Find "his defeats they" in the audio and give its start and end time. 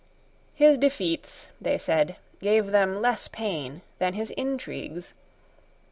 0.55-1.77